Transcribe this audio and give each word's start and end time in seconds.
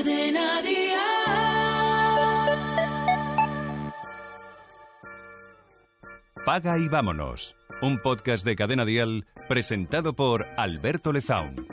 Cadena 0.00 0.62
Dial. 0.62 0.96
Paga 6.46 6.78
y 6.78 6.88
vámonos. 6.88 7.54
Un 7.82 8.00
podcast 8.00 8.46
de 8.46 8.56
Cadena 8.56 8.86
Dial 8.86 9.26
presentado 9.46 10.14
por 10.14 10.46
Alberto 10.56 11.12
Lezaun. 11.12 11.66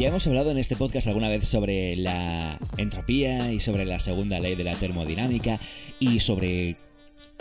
Ya 0.00 0.08
hemos 0.08 0.26
hablado 0.26 0.50
en 0.50 0.56
este 0.56 0.76
podcast 0.76 1.08
alguna 1.08 1.28
vez 1.28 1.46
sobre 1.46 1.94
la 1.94 2.58
entropía 2.78 3.52
y 3.52 3.60
sobre 3.60 3.84
la 3.84 4.00
segunda 4.00 4.40
ley 4.40 4.54
de 4.54 4.64
la 4.64 4.74
termodinámica 4.74 5.60
y 5.98 6.20
sobre 6.20 6.78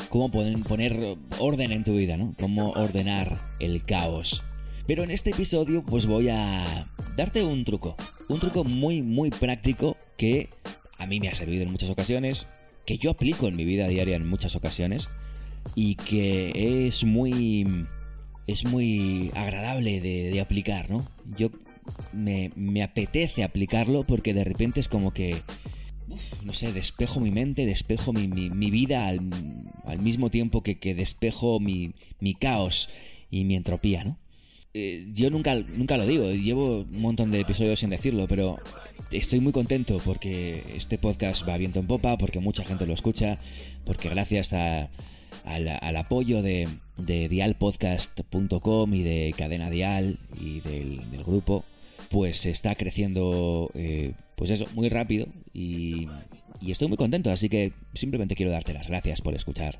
cómo 0.09 0.29
poner 0.29 1.15
orden 1.37 1.71
en 1.71 1.85
tu 1.85 1.95
vida, 1.95 2.17
¿no? 2.17 2.33
Cómo 2.37 2.71
ordenar 2.71 3.37
el 3.61 3.85
caos. 3.85 4.43
Pero 4.85 5.05
en 5.05 5.11
este 5.11 5.29
episodio 5.29 5.85
pues 5.85 6.05
voy 6.05 6.27
a 6.27 6.85
darte 7.15 7.43
un 7.45 7.63
truco, 7.63 7.95
un 8.27 8.41
truco 8.41 8.65
muy 8.65 9.03
muy 9.03 9.29
práctico 9.29 9.95
que 10.17 10.49
a 10.97 11.07
mí 11.07 11.21
me 11.21 11.29
ha 11.29 11.35
servido 11.35 11.63
en 11.63 11.71
muchas 11.71 11.89
ocasiones, 11.89 12.45
que 12.85 12.97
yo 12.97 13.11
aplico 13.11 13.47
en 13.47 13.55
mi 13.55 13.63
vida 13.63 13.87
diaria 13.87 14.17
en 14.17 14.27
muchas 14.27 14.57
ocasiones 14.57 15.07
y 15.75 15.95
que 15.95 16.87
es 16.87 17.05
muy 17.05 17.87
es 18.51 18.65
muy 18.65 19.31
agradable 19.35 20.01
de, 20.01 20.41
aplicar, 20.41 20.89
¿no? 20.89 21.05
Yo 21.37 21.51
me, 22.13 22.83
apetece 22.83 23.43
aplicarlo 23.43 24.03
porque 24.03 24.33
de 24.33 24.43
repente 24.43 24.79
es 24.79 24.89
como 24.89 25.13
que, 25.13 25.35
no 26.43 26.53
sé, 26.53 26.71
despejo 26.71 27.19
mi 27.19 27.31
mente, 27.31 27.65
despejo 27.65 28.13
mi, 28.13 28.49
vida 28.69 29.07
al, 29.07 29.21
mismo 30.01 30.29
tiempo 30.29 30.63
que, 30.63 30.79
que 30.79 30.95
despejo 30.95 31.59
mi, 31.59 31.93
caos 32.39 32.89
y 33.31 33.45
mi 33.45 33.55
entropía, 33.55 34.03
¿no? 34.03 34.17
Eh, 34.75 35.07
yo 35.13 35.31
nunca, 35.31 35.55
nunca 35.55 35.97
lo 35.97 36.05
digo, 36.05 36.29
llevo 36.31 36.81
un 36.81 37.01
montón 37.01 37.31
de 37.31 37.39
episodios 37.39 37.79
sin 37.79 37.89
decirlo, 37.89 38.27
pero 38.27 38.57
estoy 39.11 39.39
muy 39.39 39.51
contento 39.51 39.99
porque 40.05 40.63
este 40.75 40.99
podcast 40.99 41.47
va 41.47 41.57
viento 41.57 41.79
en 41.79 41.87
popa, 41.87 42.17
porque 42.19 42.39
mucha 42.39 42.63
gente 42.63 42.85
lo 42.85 42.93
escucha, 42.93 43.39
porque 43.83 44.09
gracias 44.09 44.53
a 44.53 44.91
al, 45.45 45.97
apoyo 45.97 46.41
de, 46.41 46.67
dialpodcast.com 46.97 48.93
y 48.93 49.03
de 49.03 49.33
Cadena 49.37 49.69
Dial 49.69 50.19
y 50.39 50.59
del, 50.61 51.01
grupo, 51.25 51.63
pues 52.09 52.45
está 52.45 52.75
creciendo, 52.75 53.69
eh, 53.73 54.13
pues 54.35 54.51
eso, 54.51 54.65
muy 54.73 54.89
rápido 54.89 55.27
y, 55.53 56.07
estoy 56.67 56.87
muy 56.87 56.97
contento, 56.97 57.31
así 57.31 57.47
que 57.47 57.71
simplemente 57.93 58.35
quiero 58.35 58.51
darte 58.51 58.73
las 58.73 58.87
gracias 58.87 59.21
por 59.21 59.33
escuchar 59.33 59.79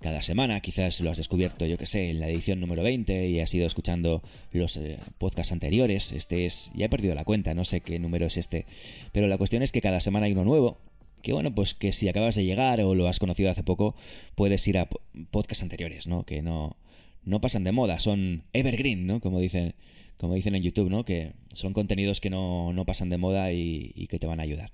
cada 0.00 0.20
semana. 0.20 0.60
Quizás 0.60 1.00
lo 1.00 1.10
has 1.10 1.16
descubierto, 1.16 1.64
yo 1.64 1.78
que 1.78 1.86
sé, 1.86 2.10
en 2.10 2.20
la 2.20 2.28
edición 2.28 2.60
número 2.60 2.82
20 2.82 3.28
y 3.28 3.40
has 3.40 3.54
ido 3.54 3.66
escuchando 3.66 4.22
los 4.52 4.76
eh, 4.76 4.98
podcasts 5.16 5.52
anteriores. 5.52 6.12
Este 6.12 6.44
es, 6.44 6.70
ya 6.74 6.86
he 6.86 6.88
perdido 6.88 7.14
la 7.14 7.24
cuenta, 7.24 7.54
no 7.54 7.64
sé 7.64 7.80
qué 7.80 7.98
número 7.98 8.26
es 8.26 8.36
este, 8.36 8.66
pero 9.12 9.26
la 9.26 9.38
cuestión 9.38 9.62
es 9.62 9.72
que 9.72 9.80
cada 9.80 10.00
semana 10.00 10.26
hay 10.26 10.32
uno 10.32 10.44
nuevo 10.44 10.78
que 11.22 11.32
bueno, 11.32 11.54
pues 11.54 11.74
que 11.74 11.92
si 11.92 12.08
acabas 12.08 12.36
de 12.36 12.44
llegar 12.44 12.80
o 12.80 12.94
lo 12.94 13.08
has 13.08 13.18
conocido 13.18 13.50
hace 13.50 13.62
poco, 13.62 13.94
puedes 14.34 14.66
ir 14.68 14.78
a 14.78 14.88
podcasts 15.30 15.62
anteriores, 15.62 16.06
¿no? 16.06 16.24
Que 16.24 16.42
no, 16.42 16.76
no 17.24 17.40
pasan 17.40 17.64
de 17.64 17.72
moda, 17.72 17.98
son 18.00 18.44
evergreen, 18.52 19.06
¿no? 19.06 19.20
Como 19.20 19.40
dicen, 19.40 19.74
como 20.18 20.34
dicen 20.34 20.54
en 20.54 20.62
YouTube, 20.62 20.90
¿no? 20.90 21.04
Que 21.04 21.32
son 21.52 21.72
contenidos 21.72 22.20
que 22.20 22.28
no, 22.28 22.82
pasan 22.86 23.08
de 23.08 23.18
moda 23.18 23.52
y, 23.52 24.06
que 24.08 24.18
te 24.18 24.26
van 24.26 24.40
a 24.40 24.42
ayudar. 24.42 24.70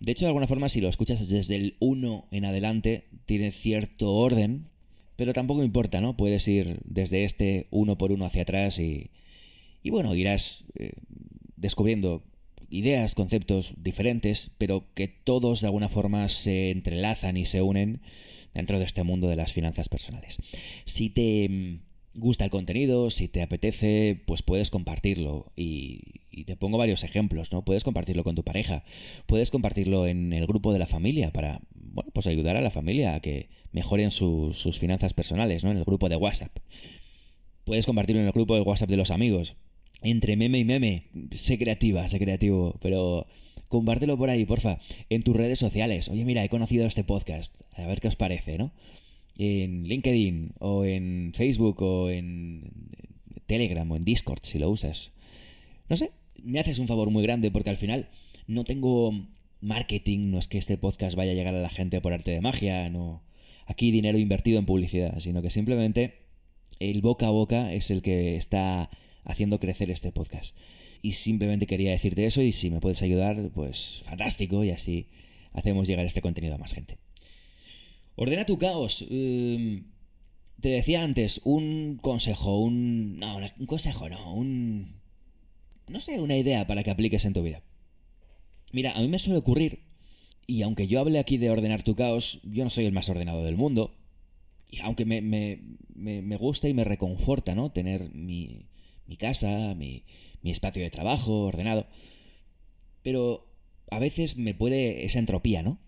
De 0.00 0.12
hecho, 0.12 0.26
de 0.26 0.28
alguna 0.28 0.46
forma, 0.46 0.68
si 0.68 0.80
lo 0.80 0.88
escuchas 0.88 1.28
desde 1.28 1.56
el 1.56 1.76
1 1.80 2.28
en 2.30 2.44
adelante, 2.44 3.04
tiene 3.24 3.50
cierto 3.50 4.12
orden, 4.12 4.68
pero 5.16 5.32
tampoco 5.32 5.64
importa, 5.64 6.00
¿no? 6.00 6.16
Puedes 6.16 6.46
ir 6.46 6.80
desde 6.84 7.24
este 7.24 7.66
uno 7.70 7.96
por 7.96 8.12
uno 8.12 8.26
hacia 8.26 8.42
atrás 8.42 8.78
y, 8.78 9.10
y 9.82 9.90
bueno, 9.90 10.14
irás 10.14 10.66
eh, 10.74 10.92
descubriendo 11.56 12.22
ideas, 12.68 13.14
conceptos 13.14 13.74
diferentes, 13.76 14.50
pero 14.58 14.84
que 14.94 15.08
todos 15.08 15.62
de 15.62 15.68
alguna 15.68 15.88
forma 15.88 16.28
se 16.28 16.70
entrelazan 16.70 17.36
y 17.36 17.44
se 17.44 17.62
unen 17.62 18.00
dentro 18.54 18.78
de 18.78 18.84
este 18.84 19.04
mundo 19.04 19.28
de 19.28 19.36
las 19.36 19.52
finanzas 19.52 19.88
personales. 19.88 20.38
Si 20.84 21.10
te 21.10 21.48
mm, 21.48 21.91
gusta 22.14 22.44
el 22.44 22.50
contenido, 22.50 23.10
si 23.10 23.28
te 23.28 23.42
apetece, 23.42 24.22
pues 24.26 24.42
puedes 24.42 24.70
compartirlo. 24.70 25.52
Y, 25.56 26.20
te 26.46 26.56
pongo 26.56 26.78
varios 26.78 27.04
ejemplos, 27.04 27.52
¿no? 27.52 27.64
Puedes 27.64 27.84
compartirlo 27.84 28.24
con 28.24 28.34
tu 28.34 28.42
pareja, 28.42 28.84
puedes 29.26 29.50
compartirlo 29.50 30.06
en 30.06 30.32
el 30.32 30.46
grupo 30.46 30.72
de 30.72 30.78
la 30.78 30.86
familia 30.86 31.30
para, 31.30 31.60
bueno, 31.74 32.10
pues 32.14 32.26
ayudar 32.26 32.56
a 32.56 32.62
la 32.62 32.70
familia 32.70 33.14
a 33.14 33.20
que 33.20 33.50
mejoren 33.70 34.10
sus 34.10 34.78
finanzas 34.78 35.12
personales, 35.12 35.62
¿no? 35.62 35.70
En 35.70 35.76
el 35.76 35.84
grupo 35.84 36.08
de 36.08 36.16
WhatsApp. 36.16 36.56
Puedes 37.64 37.86
compartirlo 37.86 38.20
en 38.20 38.26
el 38.26 38.32
grupo 38.32 38.54
de 38.54 38.62
WhatsApp 38.62 38.88
de 38.88 38.96
los 38.96 39.10
amigos 39.10 39.56
entre 40.02 40.36
meme 40.36 40.58
y 40.58 40.64
meme. 40.64 41.04
Sé 41.32 41.58
creativa, 41.58 42.06
sé 42.08 42.18
creativo, 42.18 42.76
pero 42.80 43.26
compártelo 43.68 44.18
por 44.18 44.30
ahí, 44.30 44.44
porfa, 44.44 44.78
en 45.08 45.22
tus 45.22 45.34
redes 45.34 45.58
sociales. 45.58 46.08
Oye, 46.08 46.24
mira, 46.24 46.44
he 46.44 46.48
conocido 46.48 46.86
este 46.86 47.04
podcast, 47.04 47.62
a 47.76 47.86
ver 47.86 48.00
qué 48.00 48.08
os 48.08 48.16
parece, 48.16 48.58
¿no? 48.58 48.72
En 49.36 49.84
LinkedIn, 49.84 50.54
o 50.58 50.84
en 50.84 51.32
Facebook, 51.34 51.82
o 51.82 52.10
en 52.10 52.90
Telegram, 53.46 53.90
o 53.90 53.96
en 53.96 54.02
Discord, 54.02 54.40
si 54.42 54.58
lo 54.58 54.70
usas. 54.70 55.12
No 55.88 55.96
sé, 55.96 56.10
me 56.42 56.60
haces 56.60 56.78
un 56.78 56.86
favor 56.86 57.10
muy 57.10 57.22
grande 57.22 57.50
porque 57.50 57.70
al 57.70 57.76
final 57.76 58.08
no 58.46 58.64
tengo 58.64 59.12
marketing, 59.60 60.30
no 60.30 60.38
es 60.38 60.48
que 60.48 60.58
este 60.58 60.76
podcast 60.76 61.16
vaya 61.16 61.32
a 61.32 61.34
llegar 61.34 61.54
a 61.54 61.60
la 61.60 61.68
gente 61.68 62.00
por 62.00 62.12
arte 62.12 62.32
de 62.32 62.40
magia, 62.40 62.90
no. 62.90 63.22
Aquí 63.66 63.90
dinero 63.90 64.18
invertido 64.18 64.58
en 64.58 64.66
publicidad, 64.66 65.18
sino 65.20 65.40
que 65.40 65.50
simplemente 65.50 66.26
el 66.80 67.00
boca 67.00 67.26
a 67.26 67.30
boca 67.30 67.72
es 67.72 67.90
el 67.90 68.02
que 68.02 68.36
está 68.36 68.90
haciendo 69.24 69.60
crecer 69.60 69.90
este 69.90 70.12
podcast. 70.12 70.56
Y 71.00 71.12
simplemente 71.12 71.66
quería 71.66 71.90
decirte 71.90 72.24
eso 72.24 72.42
y 72.42 72.52
si 72.52 72.70
me 72.70 72.80
puedes 72.80 73.02
ayudar, 73.02 73.50
pues 73.54 74.02
fantástico 74.04 74.64
y 74.64 74.70
así 74.70 75.08
hacemos 75.52 75.88
llegar 75.88 76.04
este 76.04 76.22
contenido 76.22 76.54
a 76.54 76.58
más 76.58 76.72
gente. 76.72 76.98
Ordena 78.16 78.46
tu 78.46 78.58
caos. 78.58 79.04
Em, 79.10 79.84
te 80.60 80.68
decía 80.70 81.02
antes, 81.02 81.40
un 81.44 81.98
consejo, 82.00 82.58
un... 82.58 83.18
No, 83.18 83.38
un 83.58 83.66
consejo 83.66 84.08
no, 84.08 84.34
un... 84.34 85.00
No 85.88 86.00
sé, 86.00 86.20
una 86.20 86.36
idea 86.36 86.66
para 86.66 86.82
que 86.82 86.90
apliques 86.90 87.24
en 87.24 87.32
tu 87.32 87.42
vida. 87.42 87.62
Mira, 88.72 88.92
a 88.92 89.00
mí 89.00 89.08
me 89.08 89.18
suele 89.18 89.38
ocurrir, 89.38 89.80
y 90.46 90.62
aunque 90.62 90.86
yo 90.86 91.00
hable 91.00 91.18
aquí 91.18 91.36
de 91.36 91.50
ordenar 91.50 91.82
tu 91.82 91.94
caos, 91.94 92.40
yo 92.44 92.64
no 92.64 92.70
soy 92.70 92.86
el 92.86 92.92
más 92.92 93.08
ordenado 93.10 93.44
del 93.44 93.56
mundo, 93.56 93.94
y 94.70 94.80
aunque 94.80 95.04
me, 95.04 95.20
me, 95.20 95.60
me 95.94 96.36
gusta 96.36 96.68
y 96.68 96.74
me 96.74 96.84
reconforta, 96.84 97.54
¿no? 97.54 97.72
Tener 97.72 98.14
mi, 98.14 98.66
mi 99.06 99.16
casa, 99.16 99.74
mi, 99.74 100.04
espacio 100.42 100.82
de 100.82 100.90
trabajo 100.90 101.46
ordenado. 101.46 101.86
Pero 103.02 103.46
a 103.90 103.98
veces 103.98 104.36
me 104.36 104.54
puede 104.54 105.04
esa 105.04 105.18
entropía, 105.18 105.62
¿no? 105.62 105.78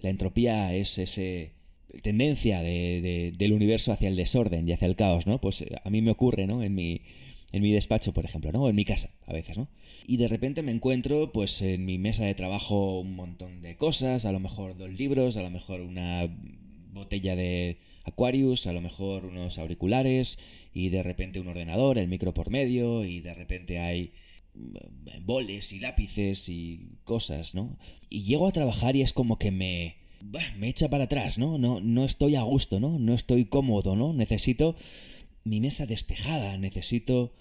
La 0.00 0.10
entropía 0.10 0.74
es 0.74 0.98
ese 0.98 1.52
tendencia 2.00 2.62
del 2.62 3.52
universo 3.52 3.92
hacia 3.92 4.08
el 4.08 4.16
desorden 4.16 4.68
y 4.68 4.72
hacia 4.72 4.86
el 4.86 4.96
caos, 4.96 5.26
¿no? 5.26 5.40
Pues 5.40 5.64
a 5.84 5.90
mí 5.90 6.00
me 6.00 6.10
ocurre, 6.10 6.46
¿no? 6.46 6.62
En 6.62 6.74
mi, 6.74 7.02
en 7.52 7.62
mi 7.62 7.72
despacho, 7.72 8.12
por 8.12 8.24
ejemplo, 8.24 8.50
¿no? 8.52 8.62
O 8.62 8.68
en 8.70 8.76
mi 8.76 8.84
casa, 8.84 9.10
a 9.26 9.32
veces, 9.32 9.58
¿no? 9.58 9.68
Y 10.06 10.16
de 10.16 10.28
repente 10.28 10.62
me 10.62 10.72
encuentro, 10.72 11.32
pues, 11.32 11.60
en 11.62 11.84
mi 11.84 11.98
mesa 11.98 12.24
de 12.24 12.34
trabajo 12.34 13.00
un 13.00 13.14
montón 13.14 13.60
de 13.60 13.76
cosas, 13.76 14.24
a 14.24 14.32
lo 14.32 14.40
mejor 14.40 14.76
dos 14.76 14.90
libros, 14.90 15.36
a 15.36 15.42
lo 15.42 15.50
mejor 15.50 15.80
una 15.82 16.28
botella 16.92 17.36
de 17.36 17.78
Aquarius, 18.04 18.66
a 18.66 18.72
lo 18.72 18.80
mejor 18.80 19.26
unos 19.26 19.58
auriculares 19.58 20.38
y 20.74 20.88
de 20.88 21.02
repente 21.02 21.40
un 21.40 21.48
ordenador, 21.48 21.98
el 21.98 22.08
micro 22.08 22.34
por 22.34 22.50
medio 22.50 23.04
y 23.04 23.20
de 23.20 23.34
repente 23.34 23.78
hay 23.78 24.12
mm, 24.54 25.24
boles 25.24 25.72
y 25.72 25.78
lápices 25.78 26.48
y 26.48 26.98
cosas, 27.04 27.54
¿no? 27.54 27.78
Y 28.08 28.22
llego 28.22 28.46
a 28.48 28.52
trabajar 28.52 28.96
y 28.96 29.02
es 29.02 29.12
como 29.12 29.38
que 29.38 29.50
me 29.50 30.01
me 30.56 30.68
echa 30.68 30.88
para 30.88 31.04
atrás, 31.04 31.38
¿no? 31.38 31.58
No 31.58 31.80
no 31.80 32.04
estoy 32.04 32.36
a 32.36 32.42
gusto, 32.42 32.80
¿no? 32.80 32.98
No 32.98 33.14
estoy 33.14 33.44
cómodo, 33.44 33.96
¿no? 33.96 34.12
Necesito 34.12 34.76
mi 35.44 35.60
mesa 35.60 35.86
despejada, 35.86 36.56
necesito 36.56 37.32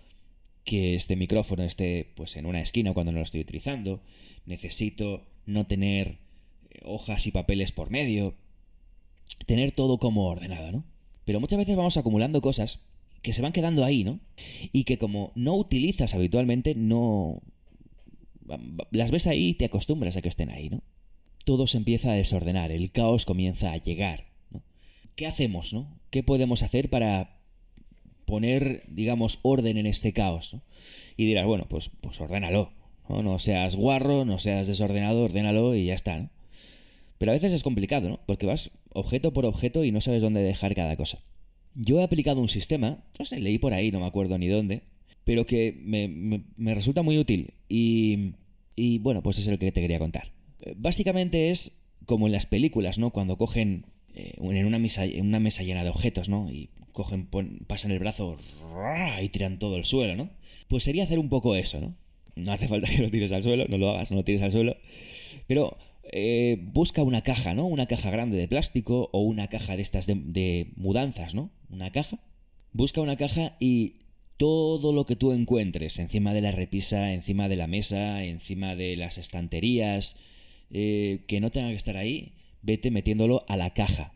que 0.63 0.95
este 0.95 1.15
micrófono 1.15 1.63
esté 1.63 2.11
pues 2.15 2.35
en 2.35 2.45
una 2.45 2.61
esquina 2.61 2.93
cuando 2.93 3.11
no 3.11 3.19
lo 3.19 3.23
estoy 3.23 3.41
utilizando, 3.41 4.01
necesito 4.45 5.25
no 5.45 5.65
tener 5.67 6.19
eh, 6.69 6.79
hojas 6.83 7.25
y 7.27 7.31
papeles 7.31 7.71
por 7.71 7.89
medio, 7.89 8.35
tener 9.45 9.71
todo 9.71 9.97
como 9.97 10.27
ordenado, 10.27 10.71
¿no? 10.71 10.83
Pero 11.25 11.39
muchas 11.39 11.59
veces 11.59 11.75
vamos 11.75 11.97
acumulando 11.97 12.41
cosas 12.41 12.81
que 13.21 13.33
se 13.33 13.41
van 13.41 13.53
quedando 13.53 13.85
ahí, 13.85 14.03
¿no? 14.03 14.19
Y 14.71 14.83
que 14.83 14.97
como 14.97 15.31
no 15.35 15.55
utilizas 15.55 16.15
habitualmente, 16.15 16.75
no... 16.75 17.41
Las 18.91 19.11
ves 19.11 19.27
ahí 19.27 19.49
y 19.49 19.53
te 19.53 19.65
acostumbras 19.65 20.17
a 20.17 20.21
que 20.21 20.29
estén 20.29 20.49
ahí, 20.49 20.69
¿no? 20.69 20.83
Todo 21.43 21.67
se 21.67 21.77
empieza 21.77 22.11
a 22.11 22.15
desordenar, 22.15 22.71
el 22.71 22.91
caos 22.91 23.25
comienza 23.25 23.71
a 23.71 23.77
llegar. 23.77 24.25
¿Qué 25.15 25.27
hacemos, 25.27 25.73
no? 25.73 25.99
¿Qué 26.09 26.23
podemos 26.23 26.63
hacer 26.63 26.89
para 26.89 27.37
poner, 28.25 28.83
digamos, 28.87 29.39
orden 29.41 29.77
en 29.77 29.85
este 29.85 30.13
caos, 30.13 30.53
¿no? 30.53 30.61
Y 31.17 31.25
dirás, 31.25 31.45
bueno, 31.45 31.67
pues, 31.67 31.91
pues 32.01 32.19
ordénalo, 32.21 32.71
¿no? 33.09 33.21
No 33.23 33.39
seas 33.39 33.75
guarro, 33.75 34.25
no 34.25 34.39
seas 34.39 34.67
desordenado, 34.67 35.23
ordénalo 35.23 35.75
y 35.75 35.85
ya 35.85 35.93
está. 35.93 36.29
Pero 37.17 37.31
a 37.31 37.35
veces 37.35 37.53
es 37.53 37.63
complicado, 37.63 38.09
¿no? 38.09 38.19
Porque 38.25 38.45
vas 38.45 38.71
objeto 38.93 39.33
por 39.33 39.45
objeto 39.45 39.83
y 39.83 39.91
no 39.91 40.01
sabes 40.01 40.21
dónde 40.21 40.41
dejar 40.41 40.75
cada 40.75 40.95
cosa. 40.95 41.19
Yo 41.75 41.99
he 41.99 42.03
aplicado 42.03 42.41
un 42.41 42.49
sistema, 42.49 43.03
no 43.19 43.25
sé, 43.25 43.39
leí 43.39 43.57
por 43.57 43.73
ahí, 43.73 43.91
no 43.91 43.99
me 43.99 44.07
acuerdo 44.07 44.37
ni 44.37 44.47
dónde, 44.47 44.83
pero 45.23 45.45
que 45.45 45.77
me, 45.83 46.73
resulta 46.73 47.01
muy 47.01 47.17
útil 47.17 47.53
y, 47.69 48.33
y 48.75 48.97
bueno, 48.99 49.21
pues 49.21 49.37
es 49.37 49.47
el 49.47 49.59
que 49.59 49.71
te 49.71 49.81
quería 49.81 49.99
contar. 49.99 50.31
Básicamente 50.75 51.49
es 51.49 51.81
como 52.05 52.27
en 52.27 52.33
las 52.33 52.45
películas, 52.45 52.97
¿no? 52.97 53.11
Cuando 53.11 53.37
cogen 53.37 53.85
eh, 54.15 54.33
en, 54.39 54.65
una 54.65 54.79
mesa, 54.79 55.05
en 55.05 55.25
una 55.25 55.39
mesa 55.39 55.63
llena 55.63 55.83
de 55.83 55.89
objetos, 55.89 56.29
¿no? 56.29 56.51
Y 56.51 56.69
cogen, 56.91 57.27
pasan 57.67 57.91
el 57.91 57.99
brazo 57.99 58.37
y 59.21 59.29
tiran 59.29 59.59
todo 59.59 59.77
el 59.77 59.85
suelo, 59.85 60.15
¿no? 60.15 60.29
Pues 60.67 60.83
sería 60.83 61.03
hacer 61.03 61.19
un 61.19 61.29
poco 61.29 61.55
eso, 61.55 61.79
¿no? 61.79 61.95
No 62.35 62.51
hace 62.51 62.67
falta 62.67 62.89
que 62.89 63.01
lo 63.01 63.09
tires 63.09 63.31
al 63.31 63.43
suelo, 63.43 63.65
no 63.67 63.77
lo 63.77 63.89
hagas, 63.89 64.11
no 64.11 64.17
lo 64.17 64.23
tires 64.23 64.41
al 64.41 64.51
suelo. 64.51 64.77
Pero 65.47 65.77
eh, 66.03 66.57
busca 66.61 67.03
una 67.03 67.21
caja, 67.21 67.53
¿no? 67.53 67.67
Una 67.67 67.85
caja 67.85 68.09
grande 68.09 68.37
de 68.37 68.47
plástico 68.47 69.09
o 69.11 69.21
una 69.21 69.47
caja 69.47 69.75
de 69.75 69.81
estas 69.81 70.07
de 70.07 70.71
mudanzas, 70.75 71.35
¿no? 71.35 71.51
Una 71.69 71.91
caja. 71.91 72.19
Busca 72.73 73.01
una 73.01 73.17
caja 73.17 73.55
y 73.59 73.95
todo 74.37 74.93
lo 74.93 75.05
que 75.05 75.15
tú 75.15 75.33
encuentres 75.33 75.99
encima 75.99 76.33
de 76.33 76.41
la 76.41 76.51
repisa, 76.51 77.13
encima 77.13 77.47
de 77.47 77.57
la 77.57 77.67
mesa, 77.67 78.23
encima 78.23 78.75
de 78.75 78.95
las 78.95 79.17
estanterías, 79.17 80.17
eh, 80.71 81.25
que 81.27 81.39
no 81.39 81.51
tenga 81.51 81.69
que 81.69 81.75
estar 81.75 81.97
ahí, 81.97 82.33
vete 82.61 82.91
metiéndolo 82.91 83.45
a 83.47 83.57
la 83.57 83.73
caja. 83.73 84.13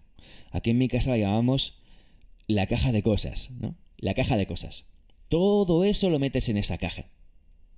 Aquí 0.52 0.72
en 0.72 0.78
mi 0.78 0.88
casa 0.88 1.12
la 1.12 1.18
llamamos 1.18 1.82
la 2.48 2.66
caja 2.68 2.92
de 2.92 3.04
cosas, 3.04 3.52
¿no? 3.60 3.76
La 3.98 4.14
caja 4.14 4.38
de 4.38 4.48
cosas. 4.48 4.92
Todo 5.30 5.84
eso 5.84 6.10
lo 6.10 6.20
metes 6.20 6.50
en 6.50 6.58
esa 6.58 6.78
caja. 6.78 7.06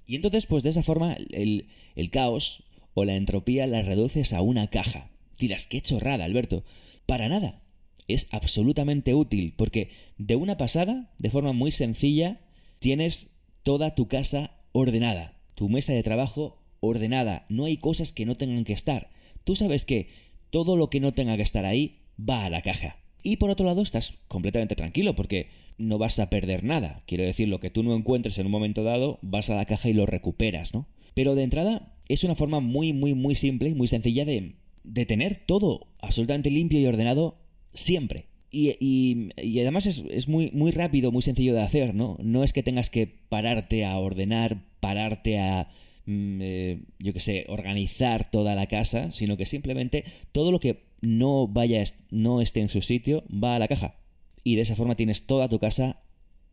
Y 0.06 0.15
entonces, 0.15 0.45
pues 0.45 0.63
de 0.63 0.69
esa 0.69 0.83
forma, 0.83 1.15
el, 1.31 1.68
caos 2.12 2.63
o 2.94 3.03
la 3.06 3.15
entropía 3.15 3.68
la 3.68 3.81
reduces 3.81 4.33
a 4.33 4.41
una 4.41 4.68
caja. 4.68 5.09
Dirás, 5.38 5.68
qué 5.68 5.81
chorrada, 5.81 6.25
Alberto. 6.25 6.63
Para 7.06 7.30
nada. 7.30 7.62
Es 8.07 8.27
absolutamente 8.31 9.13
útil 9.13 9.53
porque 9.57 9.89
de 10.18 10.38
una 10.38 10.56
pasada, 10.56 11.12
de 11.18 11.30
forma 11.30 11.51
muy 11.51 11.71
sencilla, 11.71 12.39
tienes 12.80 13.31
toda 13.63 13.95
tu 13.95 14.07
casa 14.07 14.51
ordenada. 14.71 15.41
Tu 15.56 15.68
mesa 15.68 15.91
de 15.91 16.03
trabajo 16.03 16.62
ordenada, 16.79 17.45
no 17.50 17.65
hay 17.65 17.77
cosas 17.77 18.13
que 18.13 18.25
no 18.25 18.35
tengan 18.35 18.63
que 18.63 18.74
estar. 18.74 19.09
Tú 19.44 19.56
sabes 19.56 19.85
que 19.85 20.09
todo 20.50 20.75
lo 20.75 20.89
que 20.89 21.00
no 21.00 21.13
tenga 21.13 21.35
que 21.35 21.44
estar 21.44 21.65
ahí 21.65 22.00
va 22.18 22.45
a 22.45 22.50
la 22.50 22.62
caja. 22.62 22.97
Y 23.24 23.38
por 23.38 23.50
otro 23.50 23.65
lado 23.65 23.81
estás 23.81 24.19
completamente 24.27 24.75
tranquilo 24.75 25.15
porque 25.15 25.50
no 25.77 25.97
vas 25.97 26.19
a 26.19 26.29
perder 26.29 26.63
nada. 26.63 27.01
Quiero 27.06 27.24
decir, 27.24 27.47
lo 27.47 27.59
que 27.59 27.69
tú 27.69 27.83
no 27.83 27.95
encuentres 27.95 28.38
en 28.39 28.45
un 28.45 28.51
momento 28.51 28.83
dado, 28.83 29.19
vas 29.21 29.50
a 29.50 29.56
la 29.56 29.65
caja 29.65 29.89
y 29.89 29.94
lo 29.94 30.06
recuperas, 30.06 30.74
¿no? 30.74 30.88
Pero 31.13 31.35
de 31.35 31.44
entrada 31.44 31.94
es 32.07 32.24
una 32.24 32.35
forma 32.35 32.59
muy, 32.59 32.94
muy, 32.94 33.13
muy 33.13 33.35
simple 33.35 33.69
y 33.69 33.73
muy 33.75 33.88
sencilla 33.88 34.23
de, 34.23 34.56
de 34.83 35.06
tener 35.06 35.35
todo 35.35 35.88
absolutamente 36.00 36.51
limpio 36.51 36.80
y 36.80 36.85
ordenado 36.85 37.38
siempre. 37.73 38.27
Y, 38.50 38.75
y, 38.80 39.30
y, 39.35 39.59
además 39.59 39.88
es, 39.88 40.03
es, 40.09 40.27
muy, 40.30 40.51
muy 40.51 40.71
rápido, 40.71 41.12
muy 41.12 41.21
sencillo 41.21 41.53
de 41.53 41.62
hacer, 41.62 41.94
¿no? 41.94 42.18
No 42.21 42.44
es 42.44 42.53
que 42.53 42.63
tengas 42.63 42.89
que 42.89 43.07
pararte 43.07 43.83
a 43.83 43.97
ordenar, 43.97 44.63
pararte 44.80 45.38
a 45.38 45.69
eh, 46.07 46.81
yo 47.00 47.13
que 47.13 47.19
sé, 47.19 47.45
organizar 47.50 48.31
toda 48.31 48.56
la 48.56 48.68
casa, 48.68 49.12
sino 49.12 49.38
que 49.38 49.45
simplemente 49.45 50.06
todo 50.31 50.51
lo 50.51 50.59
que 50.59 50.83
no 51.01 51.48
vaya, 51.48 51.83
no 52.09 52.42
esté 52.42 52.62
en 52.62 52.69
su 52.69 52.81
sitio, 52.81 53.24
va 53.31 53.56
a 53.56 53.59
la 53.59 53.68
caja. 53.68 53.95
Y 54.44 54.56
de 54.56 54.62
esa 54.62 54.75
forma 54.75 54.95
tienes 54.95 55.27
toda 55.27 55.50
tu 55.50 55.59
casa 55.59 56.01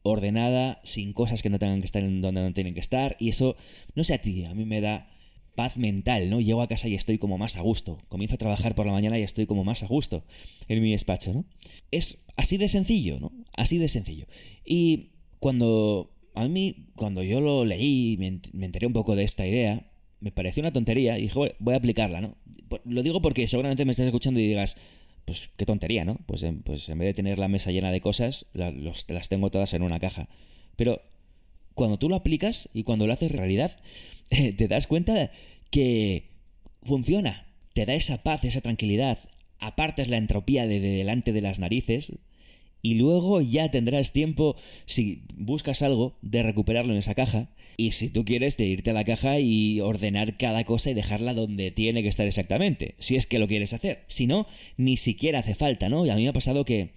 ordenada, 0.03 0.81
sin 0.85 1.13
cosas 1.13 1.43
que 1.43 1.49
no 1.49 1.59
tengan 1.59 1.81
que 1.81 1.87
estar 1.87 2.03
en 2.03 2.21
donde 2.21 2.43
no 2.43 2.53
tienen 2.53 2.75
que 2.75 2.81
estar. 2.81 3.17
Y 3.19 3.29
eso, 3.29 3.57
no 3.95 4.05
sé 4.05 4.15
a 4.15 4.21
ti, 4.21 4.45
a 4.45 4.55
mí 4.55 4.65
me 4.65 4.81
da 4.81 5.09
paz 5.55 5.77
mental, 5.77 6.29
¿no? 6.29 6.41
Llego 6.41 6.63
a 6.63 6.69
casa 6.69 6.89
y 6.89 6.95
estoy 6.95 7.19
como 7.19 7.39
más 7.39 7.57
a 7.57 7.63
gusto. 7.63 7.99
Comienzo 8.09 8.35
a 8.35 8.39
trabajar 8.39 8.75
por 8.75 8.87
la 8.87 8.93
mañana 8.93 9.19
y 9.19 9.23
estoy 9.23 9.47
como 9.47 9.65
más 9.65 9.83
a 9.83 9.87
gusto 9.87 10.25
en 10.69 10.83
mi 10.83 10.91
despacho, 10.91 11.33
¿no? 11.33 11.45
Es 11.91 12.27
así 12.37 12.57
de 12.57 12.69
sencillo, 12.69 13.21
¿no? 13.21 13.33
Así 13.57 13.79
de 13.79 13.89
sencillo. 13.89 14.27
Y 14.65 15.11
cuando 15.39 16.14
a 16.35 16.49
mí, 16.49 16.87
cuando 16.97 17.23
yo 17.23 17.41
lo 17.41 17.65
leí, 17.65 18.17
me, 18.19 18.65
enteré 18.65 18.87
un 18.87 18.93
poco 18.93 19.15
de 19.17 19.23
esta 19.23 19.47
idea, 19.47 19.87
me 20.21 20.33
pareció 20.33 20.63
una 20.63 20.73
tontería 20.73 21.19
y 21.19 21.23
dije, 21.23 21.55
voy 21.59 21.75
a 21.75 21.77
aplicarla, 21.77 22.21
¿no? 22.21 22.37
Lo 22.85 23.03
digo 23.03 23.23
porque 23.23 23.47
seguramente 23.47 23.85
me 23.85 23.93
estás 23.93 24.07
escuchando 24.07 24.41
y 24.41 24.49
digas, 24.49 24.77
pues 25.25 25.51
qué 25.57 25.65
tontería, 25.65 26.05
¿no? 26.05 26.19
Pues 26.27 26.43
en, 26.43 26.63
pues 26.63 26.89
en 26.89 26.99
vez 26.99 27.07
de 27.07 27.15
tener 27.15 27.39
la 27.39 27.49
mesa 27.49 27.71
llena 27.71 27.93
de 27.93 28.01
cosas, 28.01 28.47
las, 28.53 28.75
las 29.09 29.29
tengo 29.29 29.51
todas 29.51 29.75
en 29.75 29.83
una 29.83 30.01
caja. 30.01 30.29
Pero 30.77 31.01
cuando 31.75 31.99
tú 31.99 32.09
lo 32.09 32.17
aplicas 32.17 32.69
y 32.75 32.83
cuando 32.83 33.07
lo 33.07 33.13
haces 33.13 33.31
realidad, 33.31 33.79
te 34.29 34.69
das 34.69 34.87
cuenta 34.87 35.31
que 35.71 36.31
funciona, 36.83 37.47
te 37.75 37.87
da 37.87 37.95
esa 37.95 38.23
paz, 38.23 38.45
esa 38.45 38.61
tranquilidad, 38.61 39.19
apartas 39.61 40.09
la 40.09 40.17
entropía 40.17 40.67
de 40.67 40.81
delante 40.81 41.33
de 41.33 41.41
las 41.41 41.59
narices 41.59 42.19
y 42.85 42.97
luego 42.97 43.41
ya 43.41 43.71
tendrás 43.71 44.13
tiempo, 44.13 44.57
si 44.85 45.23
buscas 45.39 45.81
algo, 45.81 46.19
de 46.21 46.43
recuperarlo 46.43 46.93
en 46.93 46.99
esa 46.99 47.15
caja. 47.15 47.49
Y 47.79 47.93
si 47.93 48.11
tú 48.11 48.27
quieres, 48.27 48.59
de 48.59 48.67
irte 48.67 48.91
a 48.91 48.93
la 48.93 49.05
caja 49.05 49.39
y 49.39 49.81
ordenar 49.81 50.37
cada 50.37 50.65
cosa 50.65 50.91
y 50.91 50.95
dejarla 50.95 51.33
donde 51.33 51.71
tiene 51.71 52.03
que 52.03 52.11
estar 52.11 52.27
exactamente. 52.27 52.95
Si 52.99 53.17
es 53.17 53.27
que 53.27 53.39
lo 53.39 53.49
quieres 53.49 53.73
hacer. 53.73 54.05
Si 54.07 54.27
no, 54.27 54.47
ni 54.77 54.99
siquiera 54.99 55.39
hace 55.39 55.55
falta, 55.55 55.89
¿no? 55.89 56.05
Y 56.05 56.11
a 56.11 56.15
mí 56.15 56.25
me 56.25 56.29
ha 56.29 56.35
pasado 56.35 56.67
que 56.67 56.91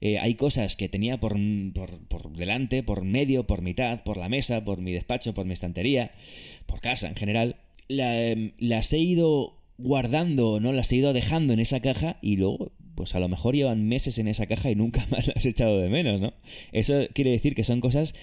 eh, 0.00 0.18
hay 0.18 0.36
cosas 0.36 0.74
que 0.74 0.88
tenía 0.88 1.20
por, 1.20 1.36
por, 2.08 2.32
delante, 2.32 2.82
por 2.82 3.04
medio, 3.04 3.46
por 3.46 3.60
mitad, 3.60 4.04
por 4.04 4.16
la 4.16 4.30
mesa, 4.30 4.64
por 4.64 4.80
mi 4.80 4.92
despacho, 4.92 5.34
por 5.34 5.44
mi 5.44 5.52
estantería, 5.52 6.12
por 6.64 6.80
casa 6.80 7.08
en 7.08 7.14
general. 7.14 7.56
Em, 7.90 8.52
las 8.58 8.90
he 8.94 8.98
ido 9.00 9.58
guardando, 9.76 10.60
¿no? 10.60 10.72
Las 10.72 10.90
he 10.92 10.96
ido 10.96 11.12
dejando 11.12 11.52
en 11.52 11.60
esa 11.60 11.80
caja 11.80 12.16
y 12.22 12.36
luego 12.36 12.72
pues 12.96 13.14
a 13.14 13.20
lo 13.20 13.28
mejor 13.28 13.54
llevan 13.54 13.86
meses 13.86 14.18
en 14.18 14.26
esa 14.26 14.46
caja 14.46 14.70
y 14.70 14.74
nunca 14.74 15.06
más 15.10 15.28
las 15.28 15.36
has 15.36 15.46
echado 15.46 15.78
de 15.80 15.88
menos, 15.88 16.20
¿no? 16.20 16.34
Eso 16.72 17.06
quiere 17.14 17.30
decir 17.30 17.54
que 17.54 17.64
son 17.64 17.80
cosas 17.80 18.14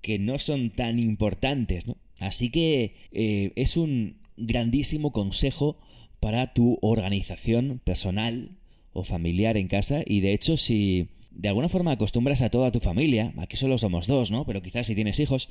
que 0.00 0.18
no 0.18 0.38
son 0.38 0.70
tan 0.70 0.98
importantes, 0.98 1.86
¿no? 1.86 1.96
Así 2.18 2.50
que 2.50 2.96
eh, 3.12 3.52
es 3.56 3.76
un 3.76 4.16
grandísimo 4.36 5.12
consejo 5.12 5.78
para 6.20 6.52
tu 6.52 6.78
organización 6.82 7.80
personal 7.84 8.50
o 8.92 9.04
familiar 9.04 9.56
en 9.56 9.68
casa 9.68 10.02
y 10.06 10.20
de 10.20 10.32
hecho 10.32 10.56
si 10.56 11.08
de 11.30 11.48
alguna 11.48 11.68
forma 11.68 11.92
acostumbras 11.92 12.42
a 12.42 12.50
toda 12.50 12.70
tu 12.70 12.80
familia, 12.80 13.32
aquí 13.36 13.56
solo 13.56 13.76
somos 13.76 14.06
dos, 14.06 14.30
¿no? 14.30 14.46
Pero 14.46 14.62
quizás 14.62 14.86
si 14.86 14.94
tienes 14.94 15.18
hijos, 15.20 15.50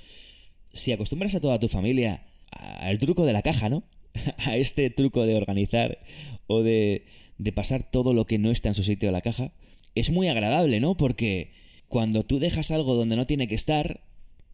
si 0.71 0.91
acostumbras 0.91 1.35
a 1.35 1.41
toda 1.41 1.59
tu 1.59 1.67
familia 1.67 2.23
al 2.51 2.97
truco 2.99 3.25
de 3.25 3.33
la 3.33 3.41
caja, 3.41 3.69
¿no? 3.69 3.83
a 4.37 4.57
este 4.57 4.89
truco 4.89 5.25
de 5.25 5.35
organizar 5.35 5.99
o 6.47 6.61
de 6.63 7.05
de 7.37 7.51
pasar 7.51 7.89
todo 7.89 8.13
lo 8.13 8.25
que 8.25 8.39
no 8.39 8.51
está 8.51 8.69
en 8.69 8.75
su 8.75 8.83
sitio 8.83 9.09
de 9.09 9.13
la 9.13 9.21
caja, 9.21 9.51
es 9.95 10.09
muy 10.09 10.27
agradable, 10.27 10.79
¿no? 10.79 10.95
Porque 10.95 11.51
cuando 11.87 12.25
tú 12.25 12.39
dejas 12.39 12.71
algo 12.71 12.95
donde 12.95 13.15
no 13.15 13.27
tiene 13.27 13.47
que 13.47 13.55
estar 13.55 14.01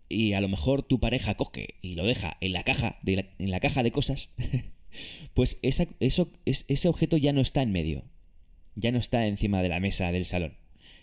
y 0.10 0.34
a 0.34 0.42
lo 0.42 0.50
mejor 0.50 0.84
tu 0.84 1.00
pareja 1.00 1.36
coge 1.36 1.76
y 1.82 1.96
lo 1.96 2.06
deja 2.06 2.38
en 2.42 2.54
la 2.54 2.64
caja 2.64 2.98
de, 3.04 3.30
en 3.38 3.52
la 3.52 3.60
caja 3.60 3.84
de 3.84 3.92
cosas, 3.92 4.36
pues 5.34 5.60
eso, 5.62 5.88
ese 6.46 6.88
objeto 6.88 7.18
ya 7.18 7.34
no 7.34 7.42
está 7.42 7.62
en 7.62 7.72
medio, 7.72 8.04
ya 8.76 8.92
no 8.92 8.98
está 8.98 9.28
encima 9.28 9.62
de 9.62 9.70
la 9.70 9.80
mesa 9.80 10.12
del 10.12 10.26
salón. 10.26 10.58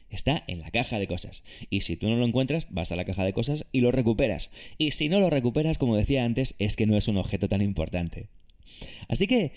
Está 0.08 0.44
en 0.46 0.60
la 0.60 0.70
caja 0.70 1.00
de 1.00 1.08
cosas. 1.08 1.42
Y 1.68 1.80
si 1.80 1.96
tú 1.96 2.08
no 2.08 2.16
lo 2.16 2.24
encuentras, 2.24 2.68
vas 2.70 2.92
a 2.92 2.96
la 2.96 3.04
caja 3.04 3.24
de 3.24 3.32
cosas 3.32 3.66
y 3.72 3.80
lo 3.80 3.90
recuperas. 3.90 4.50
Y 4.78 4.92
si 4.92 5.08
no 5.08 5.18
lo 5.18 5.30
recuperas, 5.30 5.78
como 5.78 5.96
decía 5.96 6.24
antes, 6.24 6.54
es 6.60 6.76
que 6.76 6.86
no 6.86 6.96
es 6.96 7.08
un 7.08 7.16
objeto 7.16 7.48
tan 7.48 7.60
importante. 7.60 8.28
Así 9.08 9.26
que, 9.26 9.52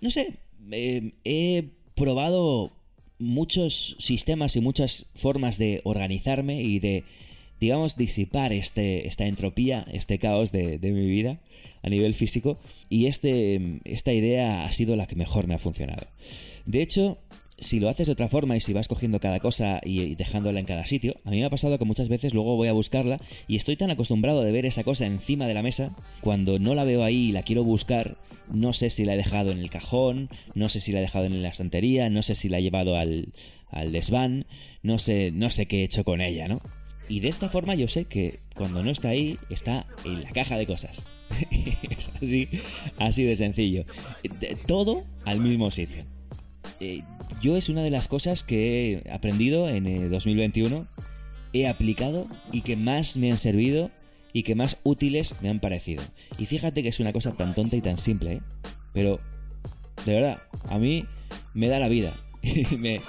no 0.00 0.10
sé, 0.10 0.40
eh, 0.70 1.12
he 1.24 1.64
probado 1.94 2.72
muchos 3.18 3.96
sistemas 3.98 4.56
y 4.56 4.60
muchas 4.60 5.06
formas 5.14 5.58
de 5.58 5.80
organizarme 5.84 6.62
y 6.62 6.78
de, 6.80 7.04
digamos, 7.60 7.96
disipar 7.96 8.52
este, 8.52 9.06
esta 9.06 9.26
entropía, 9.26 9.86
este 9.92 10.18
caos 10.18 10.52
de, 10.52 10.78
mi 10.82 11.06
vida 11.06 11.38
a 11.82 11.88
nivel 11.88 12.14
físico. 12.14 12.58
Y 12.88 13.06
este, 13.06 13.80
esta 13.84 14.12
idea 14.12 14.64
ha 14.64 14.72
sido 14.72 14.96
la 14.96 15.06
que 15.06 15.16
mejor 15.16 15.46
me 15.46 15.54
ha 15.54 15.58
funcionado. 15.58 16.06
De 16.66 16.82
hecho, 16.82 17.18
si 17.58 17.80
lo 17.80 17.88
haces 17.88 18.08
de 18.08 18.12
otra 18.12 18.28
forma 18.28 18.56
y 18.56 18.60
si 18.60 18.72
vas 18.72 18.88
cogiendo 18.88 19.20
cada 19.20 19.40
cosa 19.40 19.80
y, 19.84 20.14
dejándola 20.16 20.60
en 20.60 20.66
cada 20.66 20.86
sitio, 20.86 21.16
a 21.24 21.30
mí 21.30 21.38
me 21.38 21.44
ha 21.44 21.50
pasado 21.50 21.78
que 21.78 21.84
muchas 21.84 22.08
veces 22.08 22.34
luego 22.34 22.56
voy 22.56 22.68
a 22.68 22.72
buscarla 22.72 23.20
y 23.46 23.56
estoy 23.56 23.76
tan 23.76 23.90
acostumbrado 23.90 24.42
de 24.42 24.52
ver 24.52 24.66
esa 24.66 24.84
cosa 24.84 25.06
encima 25.06 25.46
de 25.46 25.54
la 25.54 25.62
mesa, 25.62 25.96
cuando 26.20 26.58
no 26.58 26.74
la 26.74 26.84
veo 26.84 27.04
ahí 27.04 27.28
y 27.28 27.32
la 27.32 27.42
quiero 27.42 27.62
buscar, 27.62 28.16
no 28.52 28.72
sé 28.72 28.90
si 28.90 29.04
la 29.04 29.14
he 29.14 29.16
dejado 29.16 29.50
en 29.50 29.58
el 29.58 29.70
cajón, 29.70 30.28
no 30.54 30.68
sé 30.68 30.80
si 30.80 30.92
la 30.92 30.98
he 30.98 31.02
dejado 31.02 31.26
en 31.26 31.42
la 31.42 31.48
estantería, 31.48 32.10
no 32.10 32.22
sé 32.22 32.34
si 32.34 32.48
la 32.48 32.58
he 32.58 32.62
llevado 32.62 32.96
al, 32.96 33.32
al 33.70 33.92
desván, 33.92 34.46
no 34.82 34.98
sé, 34.98 35.30
no 35.32 35.50
sé 35.50 35.66
qué 35.66 35.80
he 35.80 35.84
hecho 35.84 36.04
con 36.04 36.20
ella, 36.20 36.48
¿no? 36.48 36.60
Y 37.08 37.20
de 37.20 37.28
esta 37.28 37.48
forma 37.48 37.74
yo 37.74 37.88
sé 37.88 38.04
que 38.04 38.38
cuando 38.54 38.82
no 38.82 38.90
está 38.90 39.08
ahí, 39.08 39.38
está 39.50 39.86
en 40.04 40.22
la 40.22 40.30
caja 40.30 40.56
de 40.56 40.66
cosas. 40.66 41.06
es 41.50 42.10
así, 42.20 42.48
así 42.98 43.24
de 43.24 43.36
sencillo. 43.36 43.84
Todo 44.66 45.02
al 45.24 45.40
mismo 45.40 45.70
sitio. 45.70 46.04
Eh, 46.80 47.02
yo 47.40 47.56
es 47.56 47.68
una 47.68 47.82
de 47.82 47.90
las 47.90 48.08
cosas 48.08 48.44
que 48.44 49.02
he 49.04 49.10
aprendido 49.10 49.68
en 49.68 50.10
2021, 50.10 50.86
he 51.52 51.68
aplicado 51.68 52.26
y 52.50 52.62
que 52.62 52.76
más 52.76 53.16
me 53.16 53.30
han 53.30 53.38
servido 53.38 53.90
y 54.32 54.42
que 54.42 54.54
más 54.54 54.78
útiles 54.82 55.36
me 55.42 55.48
han 55.48 55.60
parecido. 55.60 56.02
Y 56.38 56.46
fíjate 56.46 56.82
que 56.82 56.88
es 56.88 57.00
una 57.00 57.12
cosa 57.12 57.32
tan 57.32 57.54
tonta 57.54 57.76
y 57.76 57.80
tan 57.80 57.98
simple, 57.98 58.32
¿eh? 58.32 58.40
pero 58.92 59.20
de 60.06 60.14
verdad, 60.14 60.42
a 60.68 60.78
mí 60.78 61.06
me 61.54 61.68
da 61.68 61.78
la 61.78 61.88
vida. 61.88 62.14
me, 62.78 63.00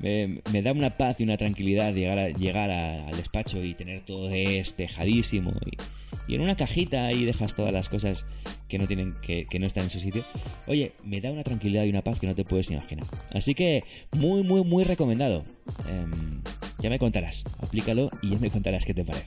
me, 0.00 0.62
da 0.62 0.72
una 0.72 0.96
paz 0.96 1.20
y 1.20 1.22
una 1.22 1.36
tranquilidad 1.36 1.94
llegar, 1.94 2.34
llegar 2.34 2.70
al 2.72 3.16
despacho 3.16 3.62
y 3.62 3.74
tener 3.74 4.04
todo 4.04 4.28
despejadísimo. 4.28 5.52
Y, 5.64 6.32
y, 6.32 6.34
en 6.34 6.40
una 6.40 6.56
cajita 6.56 7.06
ahí 7.06 7.24
dejas 7.24 7.54
todas 7.54 7.72
las 7.72 7.88
cosas 7.88 8.26
que 8.68 8.78
no, 8.78 8.88
tienen, 8.88 9.12
que, 9.22 9.44
que 9.44 9.60
no 9.60 9.66
están 9.66 9.84
en 9.84 9.90
su 9.90 10.00
sitio. 10.00 10.24
Oye, 10.66 10.92
me 11.04 11.20
da 11.20 11.30
una 11.30 11.44
tranquilidad 11.44 11.84
y 11.84 11.90
una 11.90 12.02
paz 12.02 12.18
que 12.18 12.26
no 12.26 12.34
te 12.34 12.44
puedes 12.44 12.68
imaginar. 12.72 13.06
Así 13.32 13.54
que 13.54 13.84
muy, 14.12 14.42
muy, 14.42 14.64
muy 14.64 14.82
recomendado. 14.82 15.44
Em, 15.88 16.42
ya 16.80 16.90
me 16.90 16.98
contarás, 16.98 17.44
aplícalo 17.62 18.10
y 18.22 18.30
ya 18.30 18.38
me 18.38 18.50
contarás 18.50 18.84
qué 18.84 18.94
te 18.94 19.04
parece. 19.04 19.26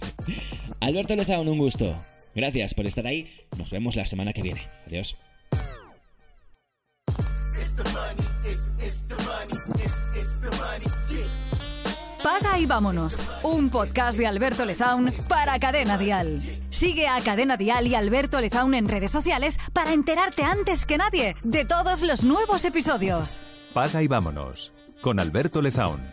Alberto 0.79 1.15
Lezaun, 1.15 1.47
un 1.47 1.57
gusto. 1.57 1.95
Gracias 2.35 2.73
por 2.73 2.85
estar 2.85 3.05
ahí. 3.05 3.29
Nos 3.57 3.69
vemos 3.69 3.95
la 3.95 4.05
semana 4.05 4.33
que 4.33 4.41
viene. 4.41 4.67
Adiós. 4.87 5.15
Paga 12.23 12.57
y 12.57 12.65
vámonos. 12.65 13.19
Un 13.43 13.69
podcast 13.69 14.17
de 14.17 14.25
Alberto 14.25 14.65
Lezaun 14.65 15.11
para 15.27 15.59
Cadena 15.59 15.97
Dial. 15.97 16.41
Sigue 16.69 17.07
a 17.07 17.21
Cadena 17.21 17.57
Dial 17.57 17.85
y 17.85 17.95
Alberto 17.95 18.41
Lezaun 18.41 18.73
en 18.73 18.87
redes 18.87 19.11
sociales 19.11 19.59
para 19.73 19.93
enterarte 19.93 20.43
antes 20.43 20.85
que 20.85 20.97
nadie 20.97 21.35
de 21.43 21.65
todos 21.65 22.01
los 22.01 22.23
nuevos 22.23 22.65
episodios. 22.65 23.39
Paga 23.73 24.01
y 24.01 24.07
vámonos 24.07 24.73
con 25.01 25.19
Alberto 25.19 25.61
Lezaun. 25.61 26.12